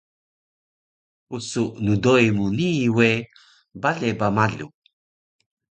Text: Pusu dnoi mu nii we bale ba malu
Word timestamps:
Pusu 1.27 1.63
dnoi 1.85 2.27
mu 2.37 2.45
nii 2.57 2.85
we 2.97 3.09
bale 3.81 4.09
ba 4.19 4.27
malu 4.35 4.67